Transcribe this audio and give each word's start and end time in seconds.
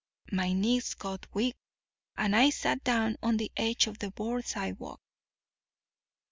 My 0.31 0.51
knees 0.51 0.95
got 0.95 1.27
weak, 1.31 1.55
and 2.17 2.35
I 2.35 2.49
sat 2.49 2.83
down 2.83 3.17
on 3.21 3.37
the 3.37 3.51
edge 3.55 3.85
of 3.85 3.99
the 3.99 4.09
board 4.09 4.47
sidewalk. 4.47 4.99